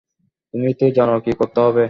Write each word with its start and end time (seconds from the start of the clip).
তুমি 0.53 0.69
তো 0.73 0.85
জান 0.97 1.09
কি 1.23 1.31
করতে 1.39 1.59
হবে। 1.59 1.79